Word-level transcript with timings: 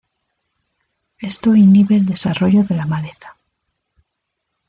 Esto 1.19 1.55
inhibe 1.55 1.95
el 1.95 2.07
desarrollo 2.07 2.63
de 2.63 2.73
la 2.75 2.87
maleza. 2.87 3.37